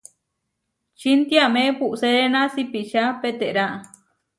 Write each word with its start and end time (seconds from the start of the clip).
Čintiame 0.99 1.63
puʼseréna 1.79 2.41
sipiča 2.53 3.03
peterá. 3.21 3.65